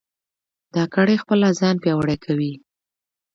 دا 0.75 0.83
کړۍ 0.93 1.15
خپله 1.23 1.47
ځان 1.59 1.75
پیاوړې 1.83 2.17
کوي. 2.25 2.53